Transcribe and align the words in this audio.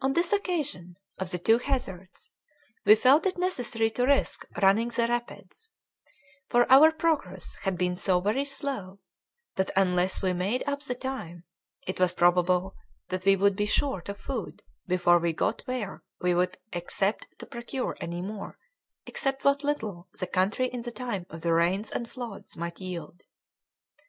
On 0.00 0.12
this 0.12 0.32
occasion, 0.32 0.94
of 1.18 1.32
the 1.32 1.38
two 1.40 1.58
hazards, 1.58 2.30
we 2.86 2.94
felt 2.94 3.26
it 3.26 3.36
necessary 3.36 3.90
to 3.90 4.06
risk 4.06 4.46
running 4.62 4.90
the 4.90 5.08
rapids; 5.08 5.70
for 6.48 6.70
our 6.70 6.92
progress 6.92 7.56
had 7.62 7.76
been 7.76 7.96
so 7.96 8.20
very 8.20 8.44
slow 8.44 9.00
that 9.56 9.72
unless 9.74 10.22
we 10.22 10.32
made 10.34 10.62
up 10.68 10.84
the 10.84 10.94
time, 10.94 11.42
it 11.84 11.98
was 11.98 12.14
probable 12.14 12.76
that 13.08 13.24
we 13.24 13.34
would 13.34 13.56
be 13.56 13.66
short 13.66 14.08
of 14.08 14.18
food 14.18 14.62
before 14.86 15.18
we 15.18 15.32
got 15.32 15.62
where 15.62 16.04
we 16.20 16.32
could 16.32 16.56
expect 16.72 17.26
to 17.40 17.44
procure 17.44 17.96
any 18.00 18.22
more 18.22 18.56
except 19.04 19.44
what 19.44 19.64
little 19.64 20.08
the 20.20 20.28
country 20.28 20.68
in 20.68 20.82
the 20.82 20.92
time 20.92 21.26
of 21.28 21.40
the 21.40 21.52
rains 21.52 21.90
and 21.90 22.08
floods, 22.08 22.56
might 22.56 22.78
yield. 22.78 23.24